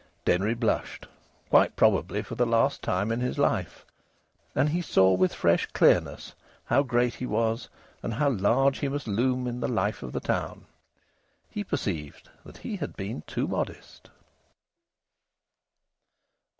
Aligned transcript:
Denry 0.25 0.55
blushed, 0.55 1.07
quite 1.51 1.75
probably 1.75 2.23
for 2.23 2.33
the 2.33 2.47
last 2.47 2.81
time 2.81 3.11
in 3.11 3.19
his 3.21 3.37
life. 3.37 3.85
And 4.55 4.69
he 4.69 4.81
saw 4.81 5.13
with 5.13 5.31
fresh 5.31 5.67
clearness 5.73 6.33
how 6.65 6.81
great 6.81 7.13
he 7.13 7.27
was, 7.27 7.69
and 8.01 8.15
how 8.15 8.31
large 8.31 8.79
he 8.79 8.87
must 8.87 9.07
loom 9.07 9.45
in 9.45 9.59
the 9.59 9.67
life 9.67 10.01
of 10.01 10.11
the 10.11 10.19
town. 10.19 10.65
He 11.51 11.63
perceived 11.63 12.31
that 12.43 12.57
he 12.65 12.77
had 12.77 12.97
been 12.97 13.21
too 13.27 13.47
modest. 13.47 14.09